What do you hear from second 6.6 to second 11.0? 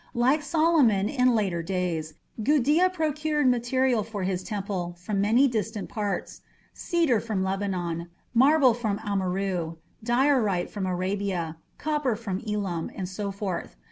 cedar from Lebanon, marble from Amurru, diorite from